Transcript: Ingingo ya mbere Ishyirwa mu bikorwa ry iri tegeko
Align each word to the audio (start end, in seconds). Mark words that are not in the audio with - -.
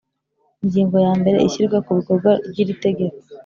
Ingingo 0.63 0.95
ya 1.05 1.11
mbere 1.19 1.37
Ishyirwa 1.47 1.77
mu 1.85 1.91
bikorwa 1.99 2.31
ry 2.49 2.57
iri 2.63 2.73
tegeko 2.83 3.17